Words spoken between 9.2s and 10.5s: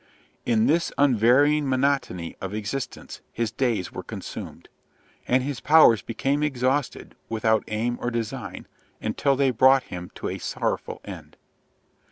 they brought him to a